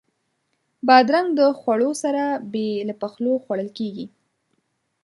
بادرنګ 0.87 1.27
د 1.39 1.41
خوړو 1.59 1.91
سره 2.03 2.23
بې 2.51 2.67
له 2.87 2.93
پخولو 3.01 3.33
خوړل 3.43 3.69
کېږي. 3.77 4.05